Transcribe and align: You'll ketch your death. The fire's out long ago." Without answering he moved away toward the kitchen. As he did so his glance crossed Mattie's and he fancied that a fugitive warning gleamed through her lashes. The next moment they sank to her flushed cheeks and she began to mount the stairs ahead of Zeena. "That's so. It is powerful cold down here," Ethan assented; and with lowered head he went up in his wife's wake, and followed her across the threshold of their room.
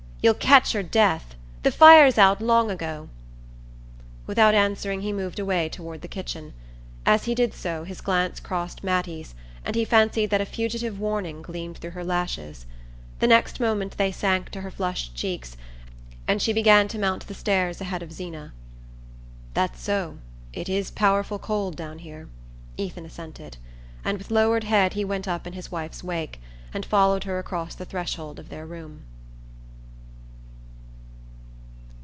You'll 0.23 0.35
ketch 0.35 0.75
your 0.75 0.83
death. 0.83 1.33
The 1.63 1.71
fire's 1.71 2.19
out 2.19 2.43
long 2.43 2.69
ago." 2.69 3.09
Without 4.27 4.53
answering 4.53 5.01
he 5.01 5.11
moved 5.11 5.39
away 5.39 5.67
toward 5.67 6.03
the 6.03 6.07
kitchen. 6.07 6.53
As 7.07 7.23
he 7.23 7.33
did 7.33 7.55
so 7.55 7.85
his 7.85 8.01
glance 8.01 8.39
crossed 8.39 8.83
Mattie's 8.83 9.33
and 9.65 9.75
he 9.75 9.83
fancied 9.83 10.27
that 10.29 10.39
a 10.39 10.45
fugitive 10.45 10.99
warning 10.99 11.41
gleamed 11.41 11.79
through 11.79 11.97
her 11.97 12.03
lashes. 12.03 12.67
The 13.17 13.25
next 13.25 13.59
moment 13.59 13.97
they 13.97 14.11
sank 14.11 14.51
to 14.51 14.61
her 14.61 14.69
flushed 14.69 15.15
cheeks 15.15 15.57
and 16.27 16.39
she 16.39 16.53
began 16.53 16.87
to 16.89 16.99
mount 16.99 17.25
the 17.25 17.33
stairs 17.33 17.81
ahead 17.81 18.03
of 18.03 18.11
Zeena. 18.13 18.53
"That's 19.55 19.81
so. 19.81 20.19
It 20.53 20.69
is 20.69 20.91
powerful 20.91 21.39
cold 21.39 21.75
down 21.75 21.97
here," 21.97 22.29
Ethan 22.77 23.07
assented; 23.07 23.57
and 24.05 24.19
with 24.19 24.29
lowered 24.29 24.65
head 24.65 24.93
he 24.93 25.03
went 25.03 25.27
up 25.27 25.47
in 25.47 25.53
his 25.53 25.71
wife's 25.71 26.03
wake, 26.03 26.39
and 26.75 26.85
followed 26.85 27.23
her 27.23 27.39
across 27.39 27.73
the 27.73 27.85
threshold 27.85 28.37
of 28.37 28.49
their 28.49 28.67
room. 28.67 29.05